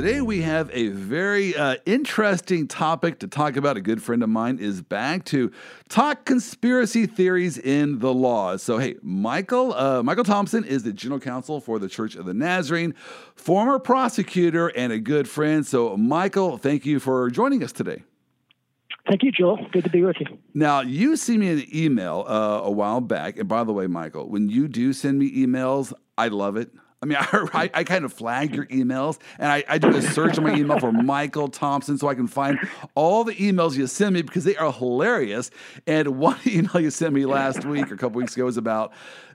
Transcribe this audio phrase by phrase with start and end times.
[0.00, 3.76] Today we have a very uh, interesting topic to talk about.
[3.76, 5.52] A good friend of mine is back to
[5.90, 8.56] talk conspiracy theories in the law.
[8.56, 12.32] So, hey, Michael uh, Michael Thompson is the general counsel for the Church of the
[12.32, 12.94] Nazarene,
[13.34, 15.66] former prosecutor, and a good friend.
[15.66, 18.02] So, Michael, thank you for joining us today.
[19.06, 19.66] Thank you, Joel.
[19.70, 20.38] Good to be with you.
[20.54, 23.38] Now, you sent me an email uh, a while back.
[23.38, 26.70] And by the way, Michael, when you do send me emails, I love it.
[27.02, 30.36] I mean, I, I, kind of flag your emails and I, I do a search
[30.38, 32.58] on my email for Michael Thompson so I can find
[32.94, 35.50] all the emails you send me because they are hilarious.
[35.86, 38.92] And one email you sent me last week or a couple weeks ago was about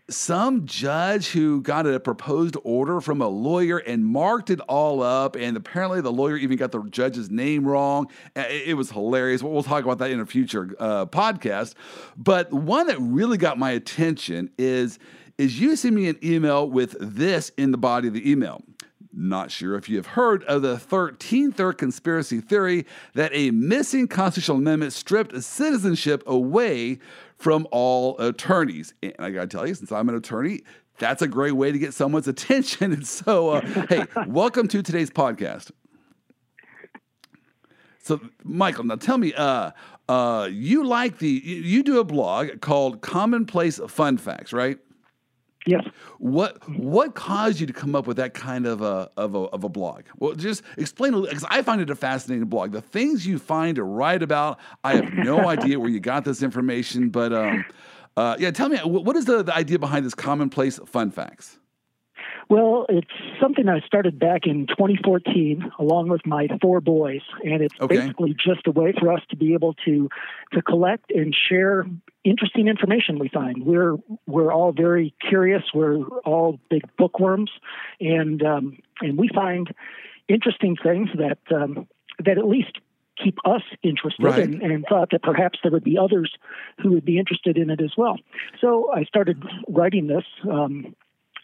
[0.07, 5.35] some judge who got a proposed order from a lawyer and marked it all up.
[5.35, 8.11] And apparently, the lawyer even got the judge's name wrong.
[8.35, 9.41] It was hilarious.
[9.41, 11.73] We'll talk about that in a future uh, podcast.
[12.15, 14.99] But one that really got my attention is
[15.37, 18.61] is you send me an email with this in the body of the email.
[19.17, 24.57] Not sure if you have heard of the 13th conspiracy theory that a missing constitutional
[24.57, 26.99] amendment stripped citizenship away
[27.37, 28.93] from all attorneys.
[29.01, 30.63] And I got to tell you, since I'm an attorney,
[30.97, 32.91] that's a great way to get someone's attention.
[32.91, 35.71] And so, uh, hey, welcome to today's podcast.
[38.03, 39.71] So, Michael, now tell me, uh,
[40.07, 44.77] uh, you like the you do a blog called Commonplace Fun Facts, right?
[45.65, 45.83] Yes.
[46.19, 49.63] What what caused you to come up with that kind of a of a, of
[49.63, 50.03] a blog?
[50.17, 52.71] Well, just explain because I find it a fascinating blog.
[52.71, 56.43] The things you find to write about, I have no idea where you got this
[56.43, 57.65] information, but um,
[58.15, 61.57] uh, yeah, tell me what is the, the idea behind this commonplace fun facts?
[62.49, 63.07] Well, it's
[63.41, 67.97] something I started back in 2014 along with my four boys, and it's okay.
[67.97, 70.09] basically just a way for us to be able to
[70.53, 71.85] to collect and share
[72.23, 73.65] interesting information we find.
[73.65, 73.95] We're
[74.27, 75.63] we're all very curious.
[75.73, 77.51] We're all big bookworms,
[77.99, 79.73] and um, and we find
[80.27, 81.87] interesting things that um,
[82.23, 82.77] that at least
[83.23, 84.43] keep us interested right.
[84.43, 86.33] and, and, thought that perhaps there would be others
[86.81, 88.17] who would be interested in it as well.
[88.59, 90.93] So I started writing this um,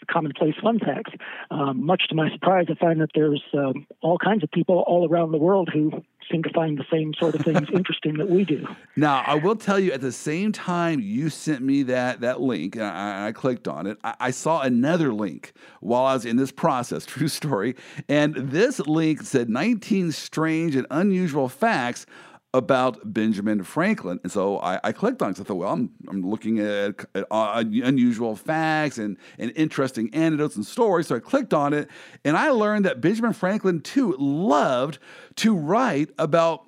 [0.09, 1.11] commonplace fun facts.
[1.49, 5.07] Um, much to my surprise, I find that there's um, all kinds of people all
[5.07, 8.45] around the world who seem to find the same sort of things interesting that we
[8.45, 8.65] do.
[8.95, 12.75] Now, I will tell you, at the same time you sent me that that link,
[12.75, 16.37] and I, I clicked on it, I, I, saw another link while I was in
[16.37, 17.05] this process.
[17.11, 17.75] True story.
[18.07, 22.05] And this link said 19 strange and unusual facts
[22.53, 24.19] about Benjamin Franklin.
[24.23, 25.37] And so I, I clicked on it.
[25.37, 30.13] So I thought, well, I'm, I'm looking at, at uh, unusual facts and, and interesting
[30.13, 31.07] anecdotes and stories.
[31.07, 31.89] So I clicked on it
[32.25, 34.99] and I learned that Benjamin Franklin, too, loved
[35.37, 36.65] to write about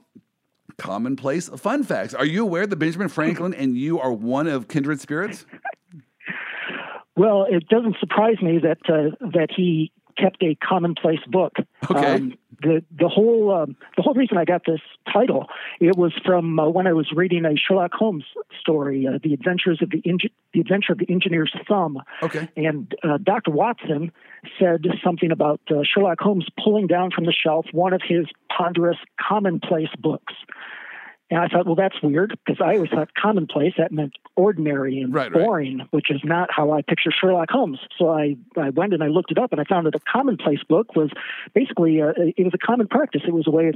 [0.77, 2.13] commonplace fun facts.
[2.13, 5.45] Are you aware that Benjamin Franklin and you are one of kindred spirits?
[7.15, 11.53] Well, it doesn't surprise me that uh, that he kept a commonplace book.
[11.89, 12.15] Okay.
[12.15, 14.81] Um, the the whole um, the whole reason I got this
[15.11, 15.47] title
[15.79, 18.25] it was from uh, when I was reading a Sherlock Holmes
[18.59, 21.99] story, uh, The Adventures of the Inge- the Adventure of the Engineer's Thumb.
[22.21, 22.47] Okay.
[22.55, 23.51] And uh, Dr.
[23.51, 24.11] Watson
[24.59, 28.25] said something about uh, Sherlock Holmes pulling down from the shelf one of his
[28.55, 30.33] ponderous commonplace books.
[31.29, 35.13] And I thought, well, that's weird because I always thought commonplace that meant ordinary and
[35.13, 35.87] right, boring, right.
[35.91, 37.79] which is not how I picture Sherlock Holmes.
[37.97, 40.63] So I, I went and I looked it up, and I found that a commonplace
[40.67, 41.09] book was
[41.53, 43.21] basically a, it was a common practice.
[43.25, 43.75] It was a way of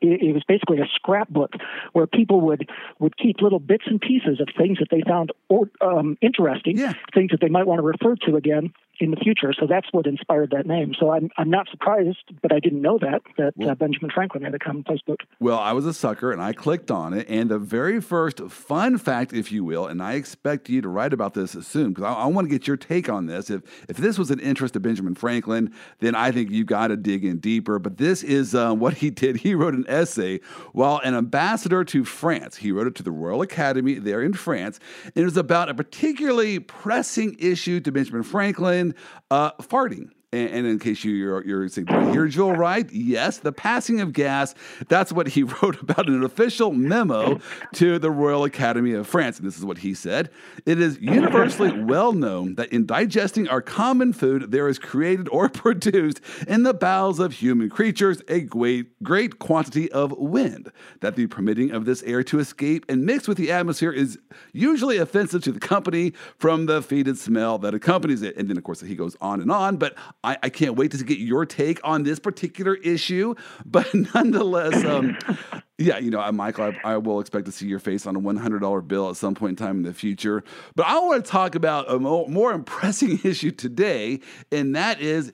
[0.00, 1.54] it was basically a scrapbook
[1.92, 2.68] where people would
[3.00, 6.92] would keep little bits and pieces of things that they found or, um, interesting, yeah.
[7.14, 8.72] things that they might want to refer to again
[9.02, 9.52] in the future.
[9.52, 10.94] So that's what inspired that name.
[10.98, 14.44] So I'm I'm not surprised, but I didn't know that that well, uh, Benjamin Franklin
[14.44, 15.20] had a commonplace book.
[15.40, 18.98] Well, I was a sucker and I clicked on it, and the very first fun
[18.98, 22.12] fact, if you will, and I expect you to write about this soon because I,
[22.12, 23.50] I want to get your take on this.
[23.50, 26.96] If if this was an interest of Benjamin Franklin, then I think you got to
[26.96, 27.80] dig in deeper.
[27.80, 29.38] But this is uh, what he did.
[29.38, 30.38] He wrote an essay
[30.72, 32.56] while an ambassador to France.
[32.58, 34.78] He wrote it to the Royal Academy there in France.
[35.04, 38.91] And it was about a particularly pressing issue to Benjamin Franklin
[39.30, 40.10] uh, farting.
[40.34, 42.90] And, in case you, you're, you're saying, I hear Joel right?
[42.90, 44.54] Yes, the passing of gas.
[44.88, 47.38] That's what he wrote about in an official memo
[47.74, 49.38] to the Royal Academy of France.
[49.38, 50.30] And this is what he said
[50.64, 55.48] It is universally well known that in digesting our common food, there is created or
[55.50, 60.72] produced in the bowels of human creatures a great, great quantity of wind.
[61.00, 64.18] That the permitting of this air to escape and mix with the atmosphere is
[64.54, 68.34] usually offensive to the company from the fetid smell that accompanies it.
[68.38, 69.76] And then, of course, he goes on and on.
[69.76, 69.94] But
[70.24, 73.34] I, I, can't wait to get your take on this particular issue.
[73.64, 75.18] But nonetheless, um,
[75.78, 78.88] yeah, you know, Michael, I, I, will expect to see your face on a $100
[78.88, 80.44] bill at some point in time in the future.
[80.76, 84.20] But I want to talk about a more, more impressing issue today,
[84.50, 85.32] and that is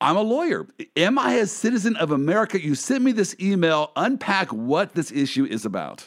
[0.00, 0.66] I'm a lawyer.
[0.96, 2.62] Am I a citizen of America?
[2.62, 3.90] You sent me this email.
[3.96, 6.06] Unpack what this issue is about.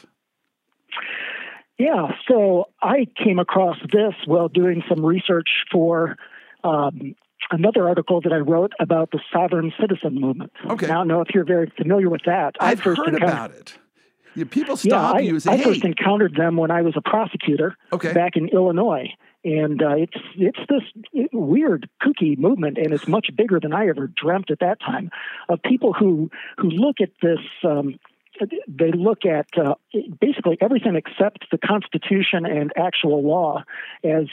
[1.78, 6.16] Yeah, so I came across this while doing some research for
[6.64, 7.14] um,
[7.50, 10.52] another article that I wrote about the sovereign citizen movement.
[10.68, 10.86] Okay.
[10.86, 12.56] Now, I don't know if you're very familiar with that.
[12.60, 13.78] I've I first heard about it.
[14.50, 15.64] People stop yeah, you and say, I hey.
[15.64, 18.14] first encountered them when I was a prosecutor okay.
[18.14, 19.08] back in Illinois.
[19.44, 24.06] And uh, it's it's this weird, kooky movement, and it's much bigger than I ever
[24.06, 25.10] dreamt at that time.
[25.48, 27.98] Of people who who look at this um,
[28.68, 29.74] they look at uh,
[30.20, 33.64] basically everything except the Constitution and actual law
[34.04, 34.26] as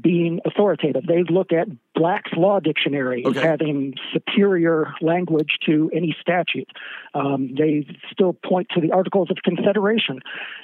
[0.00, 1.04] being authoritative.
[1.06, 3.38] They look at Black's Law Dictionary okay.
[3.38, 6.68] as having superior language to any statute.
[7.14, 10.20] Um, they still point to the Articles of Confederation,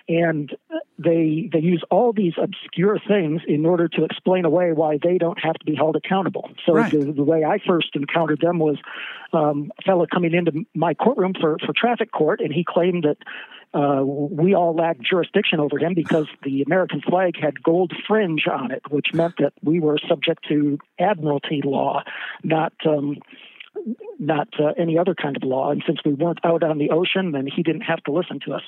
[0.08, 0.54] and
[0.98, 5.38] they they use all these obscure things in order to explain away why they don't
[5.42, 6.50] have to be held accountable.
[6.66, 6.90] So right.
[6.90, 8.76] the, the, way I first encountered them was
[9.32, 13.16] um, a fellow coming into my courtroom for for traffic court, and he claimed that
[13.74, 18.70] uh, we all lacked jurisdiction over him because the American flag had gold fringe on
[18.70, 22.02] it, which meant that we were subject to admiralty law,
[22.44, 23.16] not um,
[24.18, 25.70] not uh, any other kind of law.
[25.70, 28.52] And since we weren't out on the ocean, then he didn't have to listen to
[28.52, 28.62] us.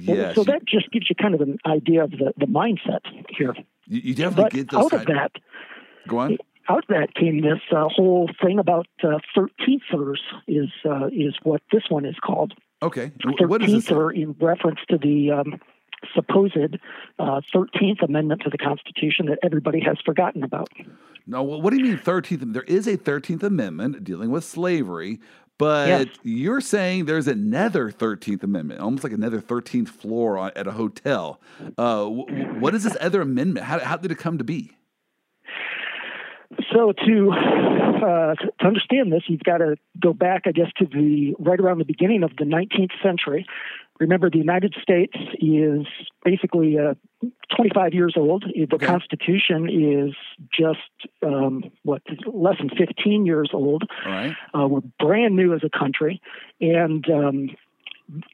[0.00, 3.54] Yes, so that just gives you kind of an idea of the, the mindset here.
[3.86, 4.92] You, you definitely but get those.
[4.92, 5.32] Out of that,
[6.06, 6.38] go on.
[6.68, 11.62] Out of that came this uh, whole thing about uh, thirteenthers is uh, is what
[11.72, 12.54] this one is called.
[12.84, 13.12] Okay.
[13.40, 15.60] What is or in reference to the um,
[16.14, 16.78] supposed
[17.18, 20.68] uh, 13th Amendment to the Constitution that everybody has forgotten about.
[21.26, 22.52] No, what do you mean 13th?
[22.52, 25.20] There is a 13th Amendment dealing with slavery,
[25.56, 26.06] but yes.
[26.22, 31.40] you're saying there's another 13th Amendment, almost like another 13th floor at a hotel.
[31.78, 33.64] Uh, what is this other amendment?
[33.64, 34.76] How, how did it come to be?
[36.72, 41.34] So to uh, to understand this, you've got to go back, I guess, to the
[41.38, 43.46] right around the beginning of the 19th century.
[44.00, 45.86] Remember, the United States is
[46.24, 46.94] basically uh,
[47.56, 48.44] 25 years old.
[48.44, 48.86] The okay.
[48.86, 50.14] Constitution is
[50.52, 50.80] just
[51.24, 53.84] um, what less than 15 years old.
[54.04, 54.34] Right.
[54.52, 56.20] Uh, we're brand new as a country,
[56.60, 57.50] and um,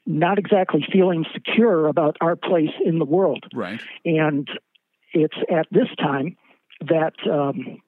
[0.07, 3.45] not exactly feeling secure about our place in the world.
[3.55, 3.83] Right.
[4.05, 4.49] And
[5.13, 6.37] it's at this time
[6.81, 7.83] that um,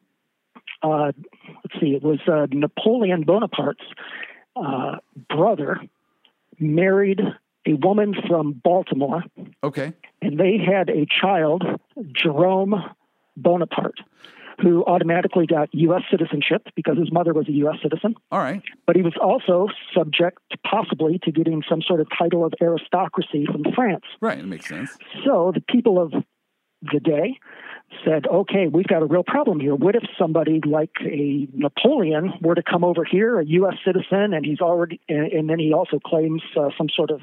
[0.83, 1.13] uh,
[1.47, 3.85] let's see, it was uh, Napoleon Bonaparte's
[4.57, 4.97] uh,
[5.29, 5.81] brother
[6.59, 7.21] married
[7.67, 9.25] a woman from Baltimore.
[9.63, 9.93] Okay.
[10.21, 11.65] And they had a child,
[12.13, 12.75] Jerome
[13.37, 14.01] Bonaparte,
[14.61, 16.03] who automatically got U.S.
[16.11, 17.77] citizenship because his mother was a U.S.
[17.83, 18.15] citizen.
[18.31, 18.63] All right.
[18.87, 20.39] But he was also subject,
[20.69, 24.05] possibly, to getting some sort of title of aristocracy from France.
[24.21, 24.97] Right, it makes sense.
[25.25, 26.13] So the people of
[26.93, 27.39] the day
[28.05, 29.75] said, okay, we've got a real problem here.
[29.75, 33.75] What if somebody like a Napoleon were to come over here, a U.S.
[33.85, 37.21] citizen, and he's already, and, and then he also claims uh, some sort of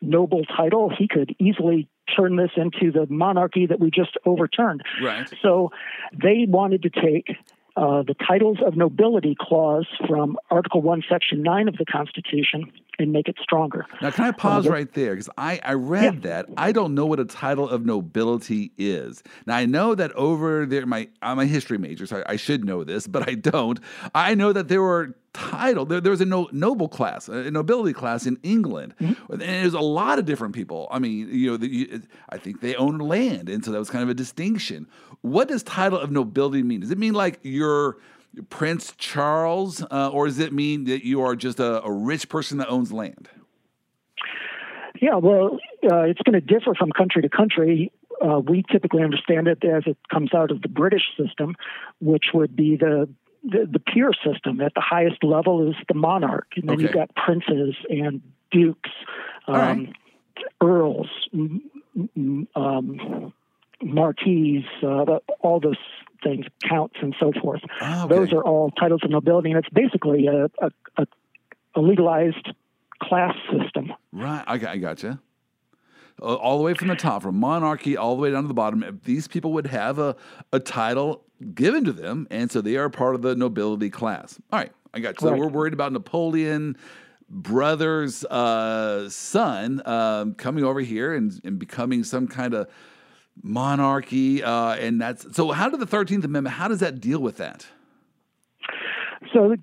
[0.00, 0.90] noble title?
[0.96, 4.82] He could easily turn this into the monarchy that we just overturned.
[5.02, 5.30] Right.
[5.42, 5.70] So
[6.12, 7.36] they wanted to take
[7.76, 13.12] uh, the titles of nobility clause from Article 1, Section 9 of the Constitution and
[13.12, 13.86] make it stronger.
[14.00, 15.12] Now, can I pause uh, right there?
[15.12, 16.20] Because I, I read yeah.
[16.20, 16.46] that.
[16.56, 19.22] I don't know what a title of nobility is.
[19.46, 22.64] Now, I know that over there, my, I'm a history major, so I, I should
[22.64, 23.80] know this, but I don't.
[24.14, 25.84] I know that there were title.
[25.84, 29.32] There, there was a no, noble class, a nobility class in England, mm-hmm.
[29.32, 30.88] and there's a lot of different people.
[30.90, 33.90] I mean, you know, the, you, I think they owned land, and so that was
[33.90, 34.86] kind of a distinction.
[35.22, 36.80] What does title of nobility mean?
[36.80, 37.98] Does it mean like you're
[38.48, 42.58] Prince Charles, uh, or does it mean that you are just a, a rich person
[42.58, 43.28] that owns land?
[45.00, 45.58] Yeah, well,
[45.90, 47.92] uh, it's going to differ from country to country.
[48.22, 51.56] Uh, we typically understand it as it comes out of the British system,
[52.00, 53.08] which would be the
[53.42, 54.60] the, the peer system.
[54.60, 56.82] At the highest level is the monarch, and then okay.
[56.82, 58.20] you've got princes and
[58.50, 58.90] dukes,
[59.48, 59.94] um, right.
[60.62, 61.08] earls,
[62.54, 63.32] um,
[63.82, 65.78] marquises, uh, all those
[66.22, 67.60] things, counts, and so forth.
[67.80, 68.14] Oh, okay.
[68.14, 71.06] Those are all titles of nobility, and it's basically a, a, a,
[71.74, 72.50] a legalized
[73.02, 73.92] class system.
[74.12, 75.20] Right, I, I gotcha.
[76.20, 78.54] Uh, all the way from the top, from monarchy all the way down to the
[78.54, 80.16] bottom, these people would have a,
[80.52, 81.24] a title
[81.54, 84.38] given to them, and so they are part of the nobility class.
[84.52, 85.26] All right, I got you.
[85.26, 85.40] So right.
[85.40, 86.76] we're worried about Napoleon
[87.30, 92.68] brother's uh, son um, coming over here and, and becoming some kind of
[93.42, 95.50] monarchy, uh, and that's so.
[95.52, 96.56] How did the Thirteenth Amendment?
[96.56, 97.66] How does that deal with that?
[99.32, 99.56] So,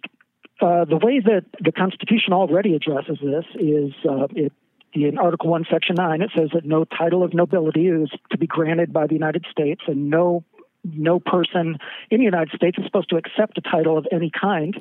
[0.62, 4.54] uh, the way that the Constitution already addresses this is uh, it.
[4.94, 8.48] In Article 1, Section 9, it says that no title of nobility is to be
[8.48, 10.44] granted by the United States, and no
[10.84, 11.78] no person
[12.10, 14.76] in the United States is supposed to accept a title of any kind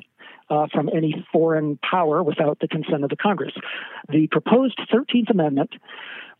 [0.49, 3.53] uh, from any foreign power without the consent of the Congress.
[4.09, 5.71] The proposed 13th Amendment,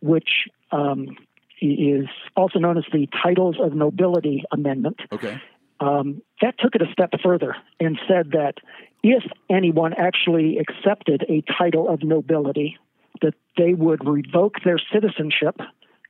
[0.02, 1.18] which um,
[1.62, 5.42] is also known as the Titles of Nobility Amendment, okay.
[5.80, 8.56] Um, that took it a step further and said that
[9.04, 12.78] if anyone actually accepted a title of nobility,
[13.22, 15.60] that they would revoke their citizenship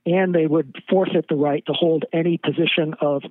[0.06, 3.24] and they would forfeit the right to hold any position of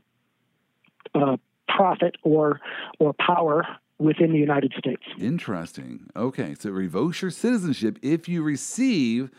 [1.15, 1.37] uh,
[1.69, 2.61] profit or
[2.99, 3.67] or power
[3.99, 5.03] within the United States.
[5.19, 6.11] Interesting.
[6.15, 9.31] Okay, so revoke your citizenship if you receive,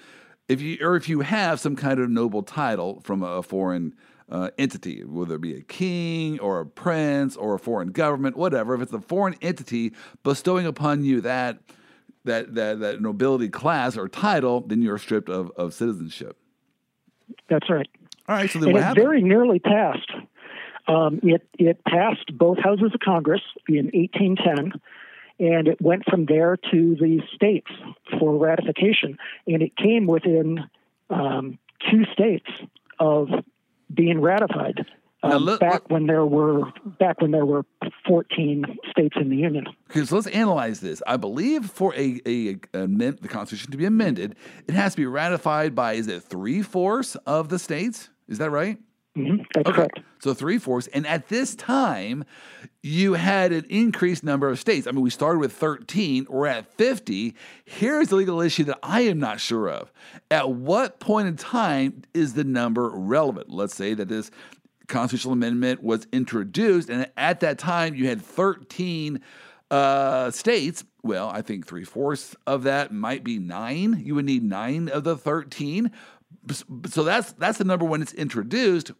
[0.47, 3.93] if you or if you have some kind of noble title from a foreign
[4.29, 8.75] uh, entity, whether it be a king or a prince or a foreign government, whatever.
[8.75, 11.59] If it's a foreign entity bestowing upon you that
[12.25, 16.37] that that, that nobility class or title, then you're stripped of, of citizenship.
[17.49, 17.87] That's right.
[18.27, 18.49] All right.
[18.49, 19.05] So then and what it happened?
[19.05, 20.11] very nearly passed.
[20.87, 24.79] Um, it it passed both houses of Congress in 1810,
[25.39, 27.72] and it went from there to the states
[28.20, 30.60] for ratification, and it came within
[31.10, 32.48] um, two states
[33.00, 33.29] of
[33.94, 34.86] being ratified.
[35.24, 37.65] Um, look, back look, when there were back when there were
[38.08, 39.65] 14 states in the union.
[39.89, 41.01] Okay, so let's analyze this.
[41.08, 44.36] I believe for a, a, a amend, the Constitution to be amended,
[44.67, 48.10] it has to be ratified by is it three fourths of the states?
[48.27, 48.77] Is that right?
[49.17, 49.38] Mm-hmm.
[49.53, 49.75] That's okay.
[49.75, 50.00] correct.
[50.19, 52.24] So three fourths, and at this time,
[52.83, 54.86] you had an increased number of states.
[54.86, 57.33] I mean, we started with 13, we're at 50.
[57.65, 59.91] Here's the legal issue that I am not sure of.
[60.29, 63.50] At what point in time is the number relevant?
[63.50, 64.29] Let's say that this
[64.88, 69.19] constitutional amendment was introduced, and at that time, you had 13
[69.71, 70.83] uh, states.
[71.03, 74.01] Well, I think three fourths of that might be nine.
[74.03, 75.91] You would need nine of the 13.
[76.88, 78.91] So that's that's the number when it's introduced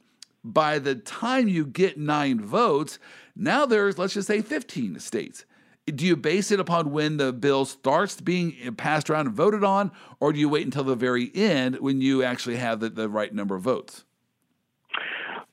[0.44, 3.00] by the time you get nine votes,
[3.36, 5.46] now there's, let's just say, 15 states.
[5.86, 9.91] Do you base it upon when the bill starts being passed around and voted on,
[10.20, 13.34] or do you wait until the very end when you actually have the, the right
[13.34, 14.03] number of votes?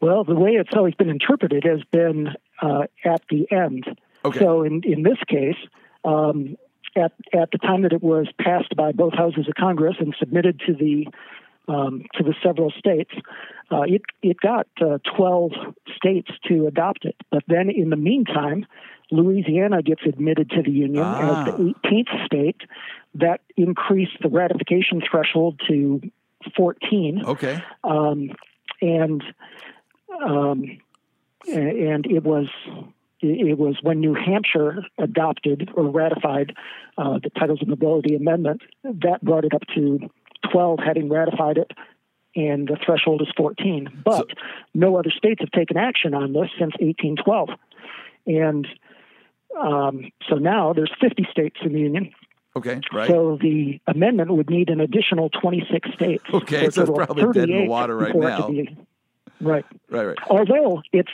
[0.00, 3.84] Well, the way it's always been interpreted has been uh, at the end.
[4.24, 4.38] Okay.
[4.38, 5.56] So in, in this case,
[6.04, 6.56] um,
[6.96, 10.60] at, at the time that it was passed by both houses of Congress and submitted
[10.66, 11.06] to the
[11.68, 13.12] um, to the several states.
[13.70, 15.52] Uh, it it got uh, 12
[15.96, 18.66] states to adopt it, but then in the meantime,
[19.10, 21.46] Louisiana gets admitted to the union ah.
[21.46, 22.60] as the 18th state.
[23.14, 26.00] That increased the ratification threshold to
[26.56, 27.22] 14.
[27.24, 27.62] Okay.
[27.84, 28.32] Um,
[28.80, 29.22] and
[30.24, 30.78] um,
[31.46, 32.48] and it was
[33.20, 36.54] it was when New Hampshire adopted or ratified
[36.98, 40.10] uh, the Titles of Nobility Amendment that brought it up to
[40.54, 41.72] 12 having ratified it,
[42.36, 44.02] and the threshold is 14.
[44.04, 44.26] But so,
[44.72, 47.50] no other states have taken action on this since 1812.
[48.26, 48.68] And
[49.60, 52.12] um, so now there's 50 states in the union.
[52.56, 53.08] Okay, right.
[53.08, 56.22] So the amendment would need an additional 26 states.
[56.32, 58.48] Okay, so it's probably dead in the water right now.
[58.48, 58.68] Be,
[59.40, 59.64] right.
[59.90, 60.18] Right, right.
[60.28, 61.10] Although it's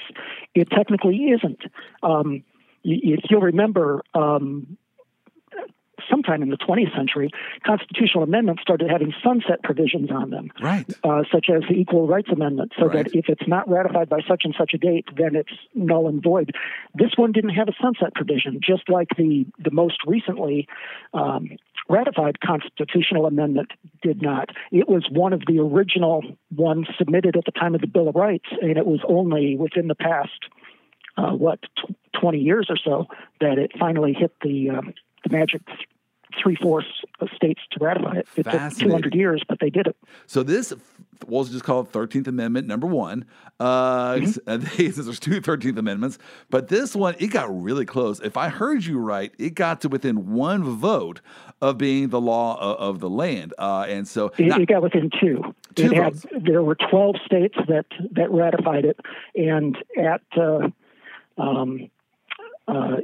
[0.55, 1.63] it technically isn't.
[2.03, 2.45] Um,
[2.85, 4.77] if you'll remember, um,
[6.11, 7.31] sometime in the 20th century,
[7.65, 10.87] constitutional amendments started having sunset provisions on them, right?
[11.05, 13.05] Uh, such as the Equal Rights Amendment, so right.
[13.05, 16.23] that if it's not ratified by such and such a date, then it's null and
[16.23, 16.53] void.
[16.95, 20.67] This one didn't have a sunset provision, just like the the most recently
[21.15, 21.51] um,
[21.89, 24.51] ratified constitutional amendment did not.
[24.71, 26.23] It was one of the original
[26.55, 29.89] ones submitted at the time of the Bill of Rights, and it was only within
[29.89, 30.47] the past.
[31.17, 33.07] Uh, what, t- 20 years or so,
[33.41, 35.63] that it finally hit the um, the magic
[36.57, 36.89] fourths
[37.21, 38.29] of states to ratify it.
[38.37, 39.97] It took 200 years, but they did it.
[40.27, 40.73] So this
[41.27, 43.25] was just called 13th Amendment number one.
[43.59, 45.03] Uh, mm-hmm.
[45.03, 46.19] there's two 13th Amendments,
[46.51, 48.21] but this one, it got really close.
[48.21, 51.21] If I heard you right, it got to within one vote
[51.61, 53.55] of being the law of, of the land.
[53.59, 55.55] Uh, and so it, it, got within two.
[55.75, 58.99] two had, there were 12 states that, that ratified it,
[59.35, 60.69] and at uh,
[61.39, 61.91] um,
[62.69, 62.97] uh,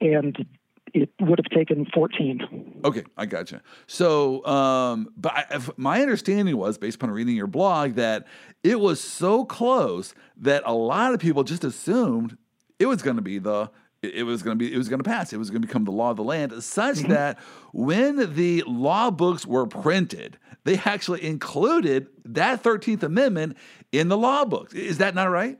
[0.00, 0.46] and
[0.94, 2.82] it would have taken 14.
[2.84, 3.62] Okay, I gotcha.
[3.86, 8.26] So, um, but I, my understanding was, based upon reading your blog, that
[8.62, 12.36] it was so close that a lot of people just assumed
[12.78, 13.70] it was going to be the
[14.02, 15.84] it was going to be it was going to pass it was going to become
[15.84, 17.12] the law of the land such mm-hmm.
[17.12, 17.38] that
[17.72, 23.56] when the law books were printed they actually included that 13th amendment
[23.92, 25.56] in the law books is that not right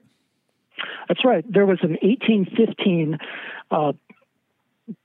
[1.08, 3.18] that's right there was an 1815
[3.70, 3.92] uh,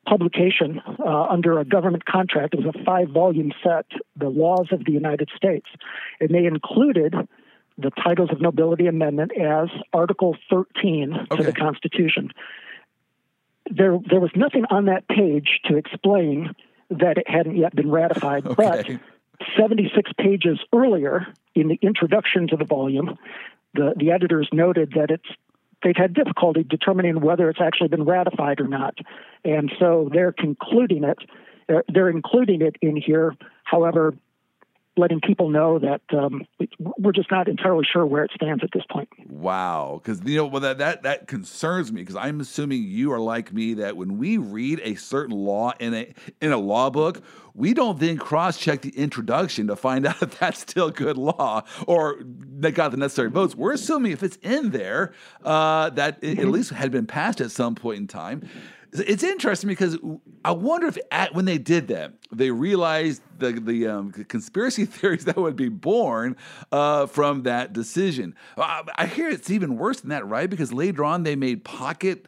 [0.08, 2.54] publication uh, under a government contract.
[2.54, 5.68] It was a five volume set, The Laws of the United States.
[6.20, 7.16] And they included
[7.78, 11.38] the Titles of Nobility Amendment as Article 13 okay.
[11.38, 12.32] to the Constitution.
[13.70, 16.54] there there was nothing on that page to explain
[16.90, 18.56] that it hadn't yet been ratified, okay.
[18.56, 18.88] but
[19.58, 23.18] 76 pages earlier in the introduction to the volume,
[23.74, 25.28] the, the editors noted that it's
[25.84, 28.98] they've had difficulty determining whether it's actually been ratified or not.
[29.44, 31.20] And so they're concluding it,
[31.68, 33.36] they're, they're including it in here.
[33.64, 34.14] However,
[34.98, 36.46] letting people know that um,
[36.80, 39.08] we're just not entirely sure where it stands at this point.
[39.30, 43.20] Wow, because you know, well, that that that concerns me because I'm assuming you are
[43.20, 47.22] like me that when we read a certain law in a in a law book,
[47.58, 51.64] we don't then cross check the introduction to find out if that's still good law
[51.88, 52.20] or
[52.60, 53.56] that got the necessary votes.
[53.56, 56.52] We're assuming if it's in there, uh, that it at mm-hmm.
[56.52, 58.48] least had been passed at some point in time.
[58.94, 59.98] It's interesting because
[60.46, 65.26] I wonder if at, when they did that, they realized the the um, conspiracy theories
[65.26, 66.38] that would be born
[66.72, 68.34] uh, from that decision.
[68.56, 70.50] I, I hear it's even worse than that, right?
[70.50, 72.28] Because later on they made pocket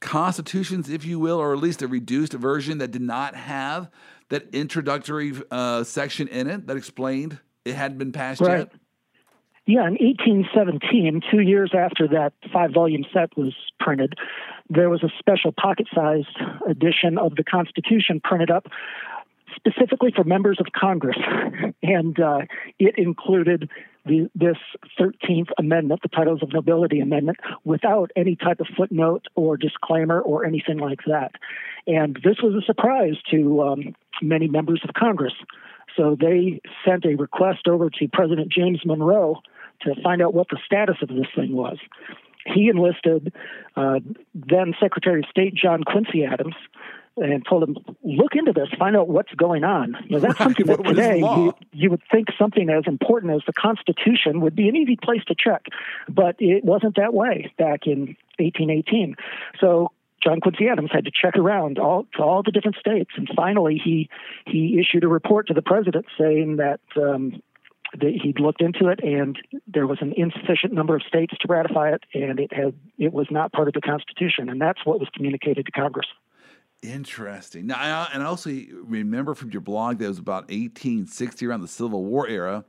[0.00, 3.90] constitutions, if you will, or at least a reduced version that did not have
[4.30, 8.58] that introductory uh, section in it that explained it hadn't been passed right.
[8.58, 8.72] yet.
[9.66, 14.14] Yeah, in 1817, two years after that five volume set was printed,
[14.70, 18.66] there was a special pocket sized edition of the Constitution printed up
[19.58, 21.18] specifically for members of Congress.
[21.82, 22.40] and uh,
[22.78, 23.68] it included
[24.06, 24.56] the, this
[24.98, 30.44] 13th Amendment, the Titles of Nobility Amendment, without any type of footnote or disclaimer or
[30.44, 31.32] anything like that.
[31.86, 35.34] And this was a surprise to um, many members of Congress.
[35.96, 39.40] So they sent a request over to President James Monroe
[39.82, 41.78] to find out what the status of this thing was.
[42.46, 43.32] He enlisted
[43.76, 44.00] uh,
[44.34, 46.54] then Secretary of State John Quincy Adams
[47.22, 49.96] and told him, look into this, find out what's going on.
[50.10, 50.36] That's right.
[50.36, 54.68] something that today you, you would think something as important as the Constitution would be
[54.68, 55.66] an easy place to check,
[56.08, 59.16] but it wasn't that way back in 1818.
[59.60, 63.28] So John Quincy Adams had to check around all to all the different states, and
[63.36, 64.08] finally he
[64.46, 67.40] he issued a report to the president saying that um,
[68.00, 72.02] he'd looked into it, and there was an insufficient number of states to ratify it,
[72.14, 75.66] and it had it was not part of the Constitution, and that's what was communicated
[75.66, 76.06] to Congress.
[76.82, 77.66] Interesting.
[77.66, 78.50] Now, I, and I also
[78.84, 82.64] remember from your blog that it was about 1860, around the Civil War era.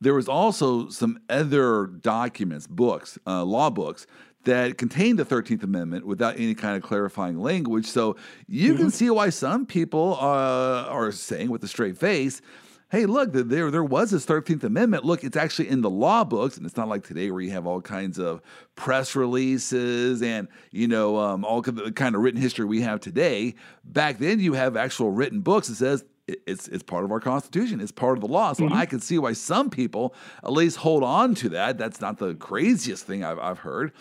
[0.00, 4.06] There was also some other documents, books, uh, law books
[4.44, 7.86] that contained the 13th Amendment without any kind of clarifying language.
[7.86, 8.16] So
[8.46, 8.82] you mm-hmm.
[8.82, 12.42] can see why some people uh, are saying with a straight face
[12.90, 15.04] hey, look, there there was this 13th Amendment.
[15.04, 17.66] Look, it's actually in the law books, and it's not like today where you have
[17.66, 18.40] all kinds of
[18.74, 23.54] press releases and you know um, all the kind of written history we have today.
[23.84, 27.80] Back then, you have actual written books that says it's it's part of our constitution.
[27.80, 28.52] It's part of the law.
[28.52, 28.74] So mm-hmm.
[28.74, 31.78] I can see why some people at least hold on to that.
[31.78, 33.92] That's not the craziest thing I've, I've heard.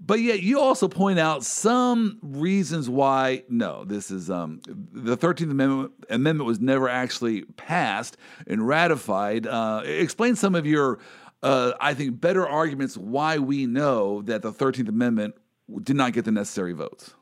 [0.00, 5.50] But yet, you also point out some reasons why no, this is um, the Thirteenth
[5.50, 9.46] Amendment, Amendment was never actually passed and ratified.
[9.46, 11.00] Uh, explain some of your,
[11.42, 15.34] uh, I think, better arguments why we know that the Thirteenth Amendment
[15.82, 17.14] did not get the necessary votes.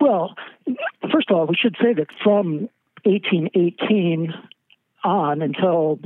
[0.00, 0.34] Well,
[1.12, 2.68] first of all, we should say that from
[3.04, 4.34] 1818
[5.04, 6.00] on until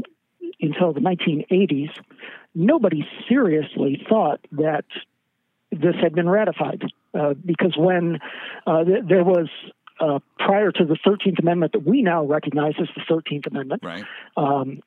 [0.61, 1.91] until the 1980s,
[2.55, 4.85] nobody seriously thought that
[5.71, 6.83] this had been ratified.
[7.15, 8.19] Uh, because when
[8.67, 9.49] uh, th- there was
[10.01, 14.05] uh, prior to the 13th Amendment that we now recognize as the 13th Amendment, right.
[14.37, 14.81] um,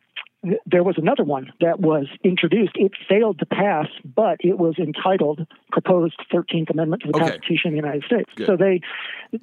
[0.44, 2.74] th- there was another one that was introduced.
[2.76, 7.32] It failed to pass, but it was entitled "Proposed 13th Amendment to the okay.
[7.32, 8.48] Constitution of the United States." Good.
[8.48, 8.82] So they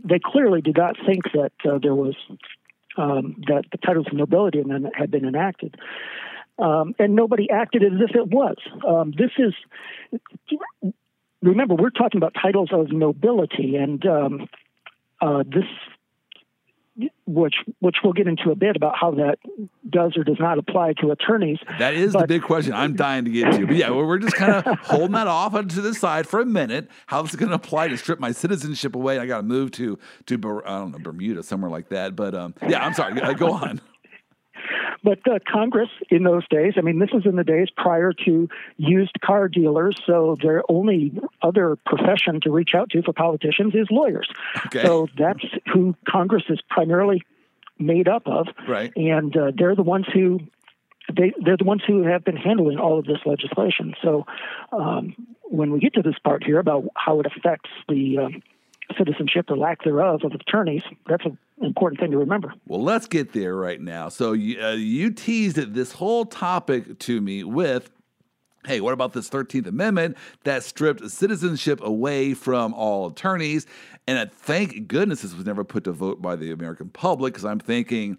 [0.05, 2.15] they clearly did not think that uh, there was
[2.97, 5.77] um, that the Titles of Nobility Amendment had been enacted.
[6.59, 8.57] Um, and nobody acted as if it was.
[8.85, 9.55] Um, this is
[11.43, 14.49] remember, we're talking about titles of nobility, and um,
[15.21, 15.65] uh, this,
[17.27, 19.39] which which we'll get into a bit about how that
[19.89, 21.59] does or does not apply to attorneys.
[21.79, 23.67] That is but, the big question I'm dying to get to.
[23.67, 26.89] But yeah, we're just kind of holding that off to the side for a minute.
[27.07, 29.19] How How is it going to apply to strip my citizenship away?
[29.19, 30.35] I got to move to to
[30.67, 32.17] I don't know Bermuda, somewhere like that.
[32.17, 33.35] But um, yeah, I'm sorry.
[33.35, 33.81] Go on.
[35.03, 38.49] But uh, Congress in those days, I mean, this is in the days prior to
[38.77, 43.87] used car dealers, so their only other profession to reach out to for politicians is
[43.91, 44.29] lawyers.
[44.67, 44.83] Okay.
[44.83, 47.23] So that's who Congress is primarily
[47.79, 48.49] made up of.
[48.67, 48.93] Right.
[48.97, 50.41] And uh, they're the ones who
[51.15, 53.95] they they're the ones who have been handling all of this legislation.
[54.03, 54.27] So
[54.73, 58.43] um, when we get to this part here about how it affects the um,
[58.97, 62.53] citizenship or lack thereof of attorneys, that's an important thing to remember.
[62.67, 64.09] Well, let's get there right now.
[64.09, 67.91] So you, uh, you teased this whole topic to me with
[68.67, 73.67] hey, what about this 13th Amendment that stripped citizenship away from all attorneys?
[74.07, 77.61] And thank goodness this was never put to vote by the American public because I'm
[77.61, 78.19] thinking,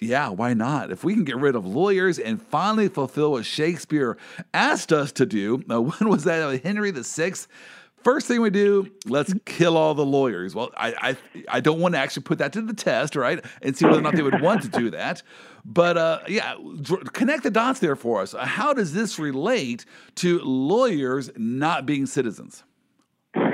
[0.00, 0.90] yeah, why not?
[0.90, 4.16] If we can get rid of lawyers and finally fulfill what Shakespeare
[4.52, 6.62] asked us to do, now, when was that?
[6.62, 7.32] Henry VI
[8.08, 10.54] First thing we do, let's kill all the lawyers.
[10.54, 11.16] Well, I, I,
[11.58, 14.00] I don't want to actually put that to the test, right, and see whether or
[14.00, 15.22] not they would want to do that.
[15.62, 16.54] But uh, yeah,
[17.12, 18.34] connect the dots there for us.
[18.40, 22.64] How does this relate to lawyers not being citizens?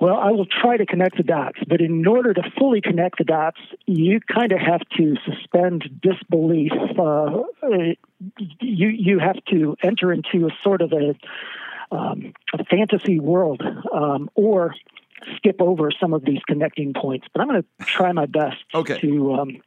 [0.00, 3.24] Well, I will try to connect the dots, but in order to fully connect the
[3.24, 6.72] dots, you kind of have to suspend disbelief.
[6.98, 7.44] Uh,
[8.60, 11.14] you you have to enter into a sort of a
[11.94, 14.74] um, a fantasy world um, or
[15.36, 17.26] skip over some of these connecting points.
[17.32, 18.98] But I'm going to try my best okay.
[19.00, 19.62] to um,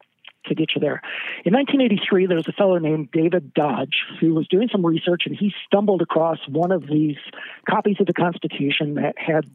[0.47, 1.01] to get you there.
[1.45, 5.35] In 1983, there was a fellow named David Dodge who was doing some research, and
[5.35, 7.17] he stumbled across one of these
[7.69, 9.45] copies of the Constitution that had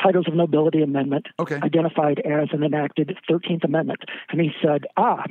[0.00, 1.58] titles of nobility amendment okay.
[1.62, 4.00] identified as an enacted 13th Amendment.
[4.30, 5.24] And he said, ah,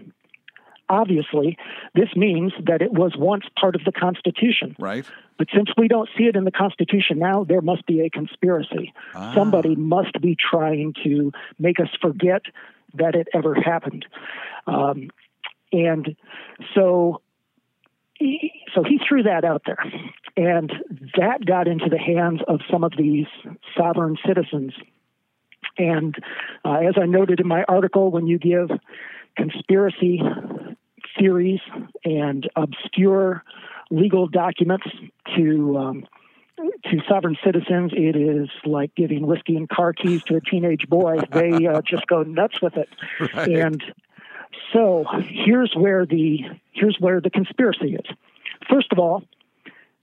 [0.92, 1.58] obviously,
[1.96, 4.76] this means that it was once part of the Constitution.
[4.78, 5.06] Right.
[5.38, 8.94] But since we don't see it in the Constitution now, there must be a conspiracy.
[9.16, 9.34] Ah.
[9.34, 12.44] Somebody must be trying to make us forget
[12.96, 14.06] that it ever happened.
[14.68, 15.10] Um,
[15.72, 16.16] and
[16.76, 17.22] so,
[18.16, 19.84] he, so he threw that out there,
[20.36, 20.72] and
[21.18, 23.28] that got into the hands of some of these
[23.78, 24.74] sovereign citizens.
[25.78, 26.14] And
[26.66, 28.70] uh, as I noted in my article, when you give
[29.38, 30.22] conspiracy
[31.18, 31.60] theories
[32.04, 33.44] and obscure
[33.90, 34.88] legal documents
[35.36, 36.08] to um,
[36.58, 41.18] to sovereign citizens, it is like giving whiskey and car keys to a teenage boy.
[41.32, 42.90] They uh, just go nuts with it,
[43.34, 43.50] right.
[43.50, 43.82] and
[44.74, 46.40] so here's where the
[46.74, 48.16] here's where the conspiracy is.
[48.70, 49.24] First of all,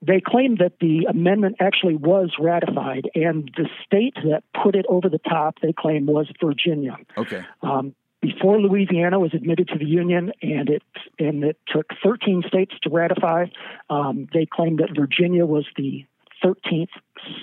[0.01, 5.09] they claim that the amendment actually was ratified, and the state that put it over
[5.09, 6.97] the top, they claim, was Virginia.
[7.17, 7.45] Okay.
[7.63, 10.83] Um, before Louisiana was admitted to the Union, and it
[11.19, 13.47] and it took 13 states to ratify.
[13.91, 16.05] Um, they claimed that Virginia was the
[16.45, 16.89] 13th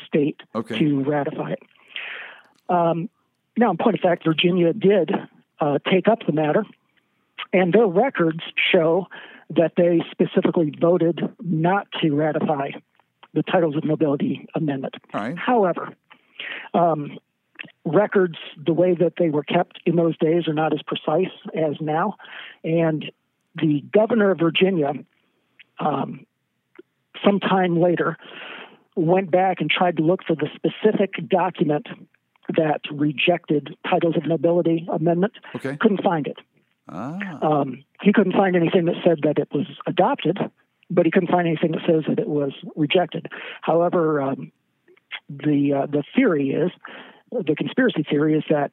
[0.06, 0.80] state okay.
[0.80, 1.64] to ratify it.
[2.70, 3.10] Um,
[3.58, 5.12] now, in point of fact, Virginia did
[5.60, 6.66] uh, take up the matter,
[7.54, 9.08] and their records show
[9.50, 12.72] that they specifically voted not to ratify
[13.34, 14.96] the Titles of Nobility Amendment.
[15.38, 15.94] However,
[16.74, 17.18] um,
[17.86, 21.76] records, the way that they were kept in those days, are not as precise as
[21.80, 22.16] now.
[22.64, 23.12] And
[23.56, 24.92] the governor of Virginia,
[25.80, 26.26] um,
[27.24, 28.18] sometime later,
[28.96, 31.88] went back and tried to look for the specific document
[32.50, 35.34] that rejected titles of nobility amendment.
[35.56, 35.78] Okay.
[35.78, 36.38] Couldn't find it.
[36.90, 37.18] Ah.
[37.42, 40.38] Um, he couldn't find anything that said that it was adopted,
[40.90, 43.28] but he couldn't find anything that says that it was rejected.
[43.62, 44.52] However, um,
[45.30, 46.72] the uh, the theory is
[47.46, 48.72] the conspiracy theory is that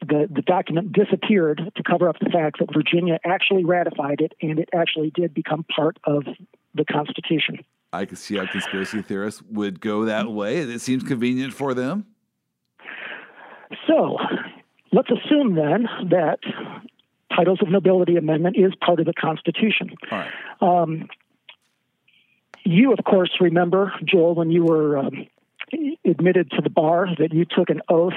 [0.00, 4.58] the, the document disappeared to cover up the fact that Virginia actually ratified it and
[4.58, 6.24] it actually did become part of
[6.74, 7.64] the Constitution.
[7.92, 10.58] I can see how conspiracy theorists would go that way.
[10.58, 12.06] It seems convenient for them.
[13.86, 14.18] So
[14.92, 16.40] let's assume then that
[17.34, 19.90] Titles of Nobility Amendment is part of the Constitution.
[20.10, 20.32] All right.
[20.60, 21.08] Um,
[22.64, 25.26] you, of course, remember, Joel, when you were um,
[26.04, 28.14] admitted to the bar that you took an oath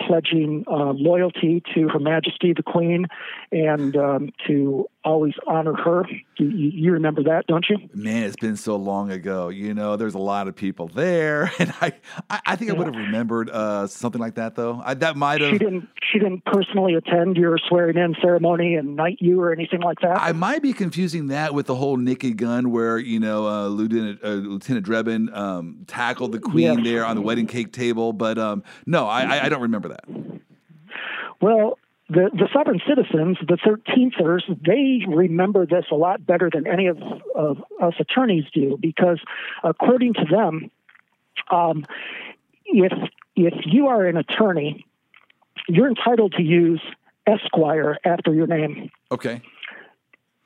[0.00, 3.06] pledging uh, loyalty to Her Majesty the Queen
[3.50, 6.04] and um, to always honor her.
[6.38, 7.76] You, you, remember that, don't you?
[7.94, 9.48] Man, it's been so long ago.
[9.48, 11.92] You know, there's a lot of people there, and I,
[12.30, 12.76] I, I think yeah.
[12.76, 14.80] I would have remembered uh, something like that, though.
[14.84, 15.50] I, that might have.
[15.50, 15.88] She didn't.
[16.12, 20.20] She didn't personally attend your swearing-in ceremony and knight you or anything like that.
[20.20, 24.20] I might be confusing that with the whole Naked Gun, where you know, uh, Lieutenant
[24.22, 26.84] uh, Lieutenant Drebin um, tackled the Queen yes.
[26.84, 28.12] there on the wedding cake table.
[28.12, 30.04] But um, no, I, I, I don't remember that.
[31.40, 36.86] Well, the, the sovereign citizens, the 13thers, they remember this a lot better than any
[36.86, 36.98] of,
[37.34, 39.18] of us attorneys do because,
[39.62, 40.70] according to them,
[41.50, 41.84] um,
[42.66, 42.92] if
[43.34, 44.84] if you are an attorney,
[45.68, 46.82] you're entitled to use
[47.26, 48.90] Esquire after your name.
[49.10, 49.40] Okay.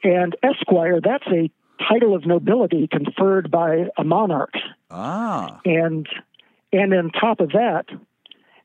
[0.05, 1.51] And Esquire, that's a
[1.89, 4.55] title of nobility conferred by a monarch.
[4.91, 5.61] Ah.
[5.65, 6.07] And
[6.73, 7.87] and on top of that,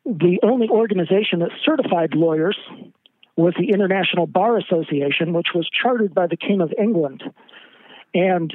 [0.05, 2.57] the only organization that certified lawyers
[3.35, 7.23] was the International Bar Association, which was chartered by the King of England.
[8.13, 8.53] And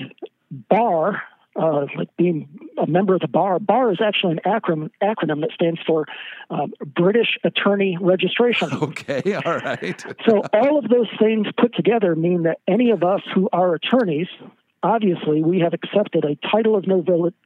[0.50, 1.22] bar,
[1.56, 5.50] uh, like being a member of the bar, bar is actually an acronym, acronym that
[5.54, 6.06] stands for
[6.50, 8.68] um, British Attorney Registration.
[8.82, 10.04] Okay, all right.
[10.28, 14.28] so all of those things put together mean that any of us who are attorneys
[14.82, 17.36] obviously we have accepted a title of nobility,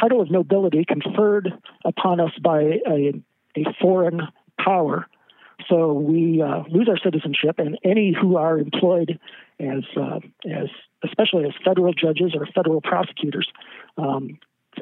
[0.00, 1.52] title of nobility conferred
[1.84, 3.12] upon us by a,
[3.56, 4.22] a foreign
[4.62, 5.06] power.
[5.68, 9.18] So we uh, lose our citizenship, and any who are employed
[9.60, 10.68] as uh, as
[11.04, 13.48] especially as federal judges or federal prosecutors
[13.96, 14.38] um,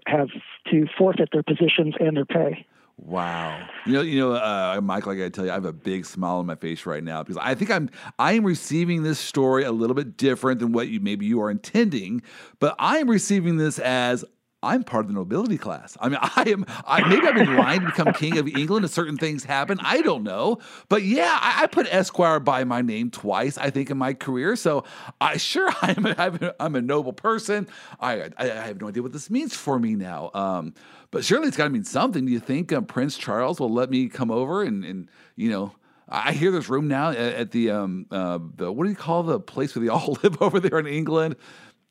[0.06, 0.28] have
[0.70, 2.66] to forfeit their positions and their pay.
[2.98, 3.68] Wow.
[3.84, 6.36] You know, you know, uh, Michael, I gotta tell you, I have a big smile
[6.36, 9.72] on my face right now because I think I'm I am receiving this story a
[9.72, 12.22] little bit different than what you maybe you are intending,
[12.58, 14.24] but I am receiving this as
[14.66, 15.96] I'm part of the nobility class.
[16.00, 16.66] I mean, I am.
[16.86, 19.78] I, maybe I've been lying to become king of England, and certain things happen.
[19.82, 23.58] I don't know, but yeah, I, I, put Esquire by my name twice.
[23.58, 24.84] I think in my career, so
[25.20, 26.06] I sure I'm.
[26.06, 27.68] A, I'm a noble person.
[28.00, 30.30] I, I, have no idea what this means for me now.
[30.34, 30.74] Um,
[31.10, 32.26] but surely it's got to mean something.
[32.26, 35.72] Do you think uh, Prince Charles will let me come over and and you know?
[36.08, 39.24] I hear there's room now at, at the um uh the what do you call
[39.24, 41.34] the place where they all live over there in England?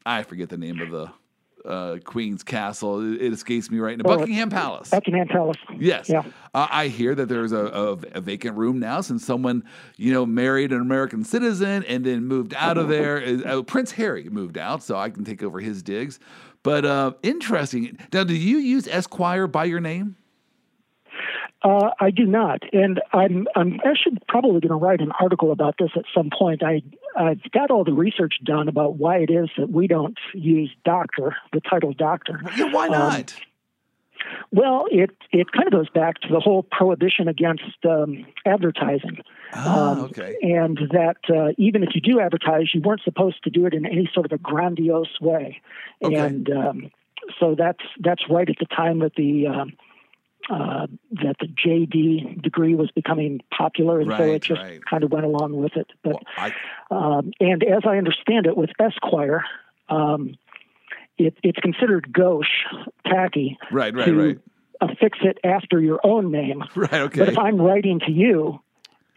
[0.05, 1.11] I forget the name of the
[1.65, 3.01] uh, Queen's Castle.
[3.01, 4.03] It, it, escapes me right now.
[4.05, 4.89] Oh, Buckingham Palace.
[4.89, 5.57] Buckingham Palace.
[5.77, 6.09] Yes.
[6.09, 6.23] Yeah.
[6.53, 9.63] Uh, I hear that there's a, a, a, vacant room now since someone,
[9.97, 13.41] you know, married an American citizen and then moved out of there.
[13.45, 16.19] Uh, Prince Harry moved out, so I can take over his digs.
[16.63, 17.97] But uh, interesting.
[18.11, 20.15] Now, do you use Esquire by your name?
[21.65, 25.75] Uh, I do not, and I'm I'm actually probably going to write an article about
[25.79, 26.61] this at some point.
[26.61, 26.83] I
[27.17, 31.35] I've got all the research done about why it is that we don't use doctor,
[31.53, 32.39] the title doctor.
[32.55, 33.33] Yeah, why um, not?
[33.33, 33.41] Um,
[34.51, 39.23] well, it it kind of goes back to the whole prohibition against um, advertising.
[39.53, 40.37] Ah, um, okay.
[40.43, 43.87] And that uh, even if you do advertise, you weren't supposed to do it in
[43.87, 45.61] any sort of a grandiose way.
[46.03, 46.15] Okay.
[46.15, 46.91] And um,
[47.39, 49.73] so that's that's right at the time that the um,
[50.49, 54.83] uh, that the JD degree was becoming popular, and right, so it just right.
[54.85, 55.87] kind of went along with it.
[56.03, 56.53] But well, I...
[56.91, 59.43] um, and as I understand it, with Esquire,
[59.89, 60.35] um,
[61.17, 62.47] it, it's considered gauche,
[63.05, 64.39] tacky, right, right, to right.
[64.81, 66.63] affix it after your own name.
[66.75, 66.93] Right.
[66.93, 67.19] Okay.
[67.19, 68.59] But if I'm writing to you,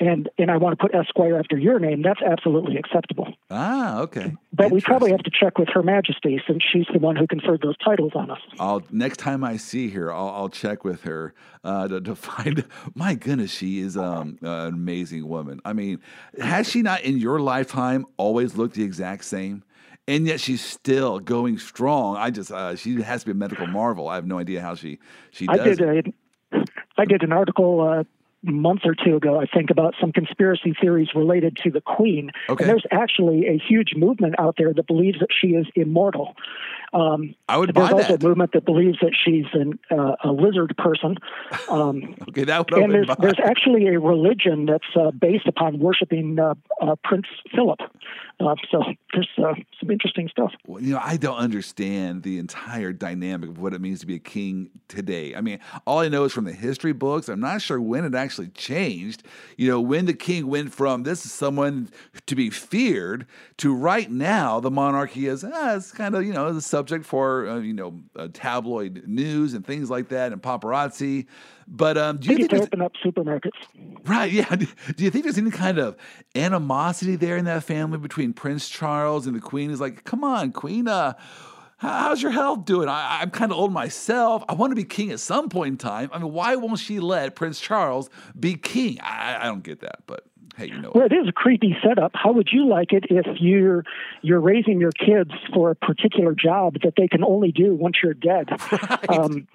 [0.01, 3.33] and and I want to put Esquire after your name, that's absolutely acceptable.
[3.51, 4.35] Ah, okay.
[4.53, 7.63] But we probably have to check with Her Majesty since she's the one who conferred
[7.63, 8.41] those titles on us.
[8.59, 11.35] I'll next time I see her, I'll, I'll check with her
[11.65, 12.65] uh, to, to, find.
[12.95, 15.61] My goodness, she is um, an amazing woman.
[15.65, 16.01] I mean,
[16.41, 19.65] has she not in your lifetime always looked the exact same?
[20.07, 22.17] and yet she's still going strong.
[22.17, 24.09] I just uh, she has to be a medical marvel.
[24.09, 24.99] I have no idea how she
[25.31, 25.61] she does.
[25.61, 26.15] I did it.
[26.53, 26.65] A,
[26.97, 28.05] I did an article uh,
[28.49, 32.31] month or two ago, I think, about some conspiracy theories related to the Queen.
[32.49, 32.65] Okay.
[32.65, 36.35] And there's actually a huge movement out there that believes that she is immortal.
[36.93, 38.23] Um, I would there's buy also that.
[38.23, 41.17] a movement that believes that she's an, uh, a lizard person.
[41.69, 46.39] Um, okay, that would and there's, there's actually a religion that's uh, based upon worshiping
[46.39, 47.81] uh, uh Prince Philip.
[48.41, 50.53] Uh, so there's uh, some interesting stuff.
[50.67, 54.15] Well, you know, I don't understand the entire dynamic of what it means to be
[54.15, 55.35] a king today.
[55.35, 57.29] I mean, all I know is from the history books.
[57.29, 59.25] I'm not sure when it actually changed.
[59.57, 61.89] You know, when the king went from this is someone
[62.27, 63.27] to be feared
[63.59, 67.49] to right now the monarchy is ah, it's kind of you know the subject for
[67.49, 71.27] uh, you know uh, tabloid news and things like that and paparazzi.
[71.67, 73.51] But um, do you think to open up supermarkets?
[74.07, 74.31] Right.
[74.33, 74.55] Yeah.
[74.55, 75.97] Do you think there's any kind of
[76.35, 79.71] animosity there in that family between Prince Charles and the Queen?
[79.71, 80.89] Is like, come on, Queen.
[80.89, 81.13] Uh,
[81.77, 82.89] how's your health doing?
[82.89, 84.45] I, am kind of old myself.
[84.49, 86.09] I want to be king at some point in time.
[86.13, 88.99] I mean, why won't she let Prince Charles be king?
[89.03, 90.25] I, I don't get that, but
[90.57, 90.93] hey, you know.
[90.95, 92.13] Well, it is a creepy setup.
[92.15, 93.85] How would you like it if you're
[94.23, 98.15] you're raising your kids for a particular job that they can only do once you're
[98.15, 98.49] dead?
[98.89, 99.11] Right.
[99.11, 99.49] Um,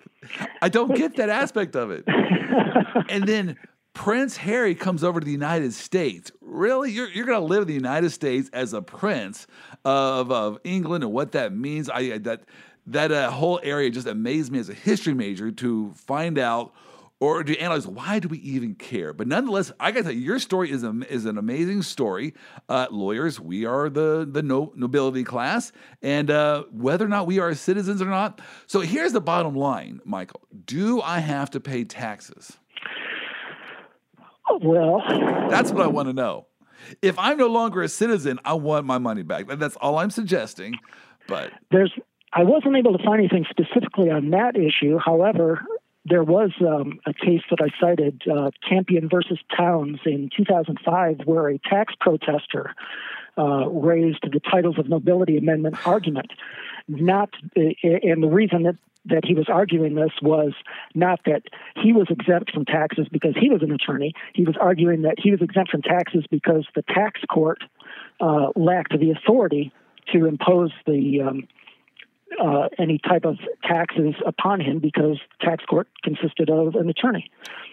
[0.62, 2.06] I don't get that aspect of it.
[3.10, 3.58] and then
[3.94, 6.32] Prince Harry comes over to the United States.
[6.42, 6.92] Really?
[6.92, 9.48] You're, you're going to live in the United States as a prince
[9.86, 11.90] of, of England and what that means?
[11.90, 12.44] I that
[12.88, 16.74] that uh, whole area just amazed me as a history major to find out
[17.24, 19.14] or to analyze why do we even care?
[19.14, 22.34] But nonetheless, I got to tell you, your story is, a, is an amazing story.
[22.68, 27.40] Uh, lawyers, we are the, the no, nobility class, and uh, whether or not we
[27.40, 28.42] are citizens or not.
[28.68, 30.42] So here's the bottom line, Michael.
[30.66, 32.58] Do I have to pay taxes?
[34.62, 35.02] Well,
[35.50, 36.48] that's what I want to know.
[37.02, 39.48] If I'm no longer a citizen, I want my money back.
[39.48, 40.78] That's all I'm suggesting.
[41.30, 41.94] But there's
[42.34, 44.98] I wasn't able to find anything specifically on that issue.
[44.98, 45.66] However,
[46.06, 51.50] there was um, a case that I cited, uh, Campion versus Towns in 2005, where
[51.50, 52.76] a tax protester
[53.38, 56.32] uh, raised the titles of nobility amendment argument.
[56.88, 60.54] Not, uh, and the reason that that he was arguing this was
[60.96, 61.44] not that
[61.76, 64.14] he was exempt from taxes because he was an attorney.
[64.34, 67.64] He was arguing that he was exempt from taxes because the tax court
[68.22, 69.74] uh, lacked the authority
[70.14, 71.48] to impose the um,
[72.42, 77.30] uh, any type of taxes upon him because tax court consisted of an attorney.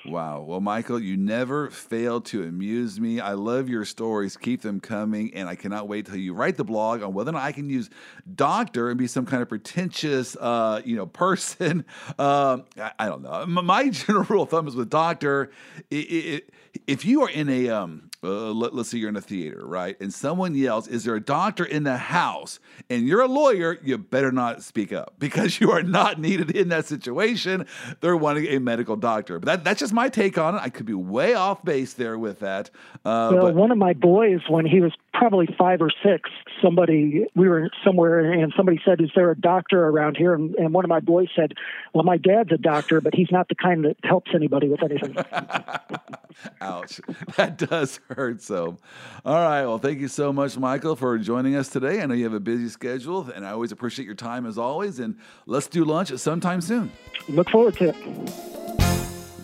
[0.06, 0.42] Wow.
[0.42, 3.20] Well, Michael, you never fail to amuse me.
[3.20, 4.36] I love your stories.
[4.36, 5.34] Keep them coming.
[5.34, 7.68] And I cannot wait till you write the blog on whether or not I can
[7.68, 7.90] use
[8.34, 11.84] doctor and be some kind of pretentious, uh, you know, person.
[12.18, 13.46] Uh, I, I, don't know.
[13.46, 15.50] My general rule of thumb is with doctor,
[15.90, 16.50] it, it,
[16.86, 19.98] if you are in a, um, uh, let, us say you're in a theater, right?
[19.98, 22.60] And someone yells, Is there a doctor in the house?
[22.90, 26.68] And you're a lawyer, you better not speak up because you are not needed in
[26.68, 27.66] that situation.
[28.00, 29.38] They're wanting a medical doctor.
[29.38, 30.58] But that, that's just my take on it.
[30.58, 32.70] I could be way off base there with that.
[33.04, 36.30] Uh, well, but- one of my boys, when he was probably five or six,
[36.62, 40.34] somebody, we were somewhere and somebody said, Is there a doctor around here?
[40.34, 41.54] And, and one of my boys said,
[41.94, 45.16] Well, my dad's a doctor, but he's not the kind that helps anybody with anything.
[46.60, 47.00] Ouch.
[47.36, 48.76] That does hurt so.
[49.24, 49.64] All right.
[49.64, 52.00] Well, thank you so much, Michael, for joining us today.
[52.00, 54.98] I know you have a busy schedule, and I always appreciate your time as always.
[54.98, 56.92] And let's do lunch sometime soon.
[57.28, 57.96] Look forward to it.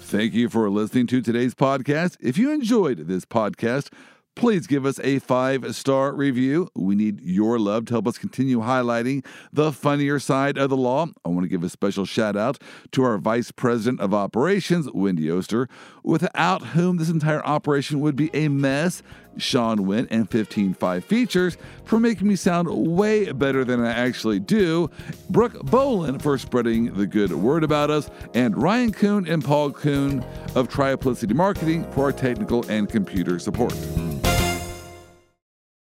[0.06, 2.16] Thank you for listening to today's podcast.
[2.20, 3.92] If you enjoyed this podcast,
[4.36, 6.68] please give us a five star review.
[6.74, 11.06] We need your love to help us continue highlighting the funnier side of the law.
[11.24, 12.58] I want to give a special shout out
[12.92, 15.68] to our Vice President of Operations, Wendy Oster,
[16.04, 19.02] without whom this entire operation would be a mess.
[19.38, 24.90] Sean Wynn and 15.5 Features for making me sound way better than I actually do,
[25.28, 30.24] Brooke Bolin for spreading the good word about us, and Ryan Kuhn and Paul Kuhn
[30.54, 33.74] of Triplicity Marketing for our technical and computer support.